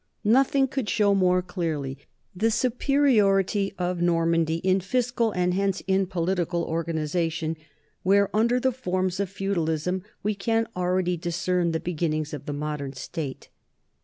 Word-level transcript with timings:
Nothing 0.25 0.67
could 0.67 0.89
show 0.89 1.13
more 1.13 1.43
clearly 1.43 1.95
the 2.35 2.49
superiority 2.49 3.75
of 3.77 4.01
Normandy 4.01 4.55
in 4.63 4.79
fiscal 4.79 5.31
and 5.31 5.53
hence 5.53 5.81
in 5.85 6.07
political 6.07 6.63
organization, 6.63 7.55
where 8.01 8.35
under 8.35 8.59
the 8.59 8.71
forms 8.71 9.19
of 9.19 9.29
feudalism 9.29 10.01
we 10.23 10.33
can 10.33 10.67
already 10.75 11.17
discern 11.17 11.71
the 11.71 11.79
beginnings 11.79 12.33
of 12.33 12.47
the 12.47 12.51
modern 12.53 12.93
state. 12.93 13.49